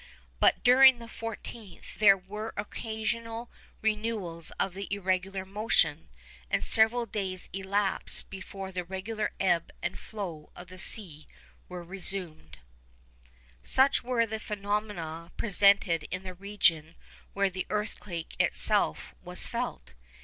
But 0.39 0.63
during 0.63 0.97
the 0.97 1.05
14th 1.05 1.93
there 1.99 2.17
were 2.17 2.55
occasional 2.57 3.51
renewals 3.83 4.49
of 4.59 4.73
the 4.73 4.91
irregular 4.91 5.45
motion, 5.45 6.09
and 6.49 6.65
several 6.65 7.05
days 7.05 7.49
elapsed 7.53 8.31
before 8.31 8.71
the 8.71 8.83
regular 8.83 9.29
ebb 9.39 9.69
and 9.79 9.99
flow 9.99 10.49
of 10.55 10.69
the 10.69 10.79
sea 10.79 11.27
were 11.69 11.83
resumed. 11.83 12.57
Such 13.63 14.01
were 14.03 14.21
among 14.21 14.31
the 14.31 14.39
phenomena 14.39 15.31
presented 15.37 16.05
in 16.09 16.23
the 16.23 16.33
region 16.33 16.95
where 17.33 17.51
the 17.51 17.67
earthquake 17.69 18.35
itself 18.39 19.13
was 19.23 19.45
felt. 19.45 19.93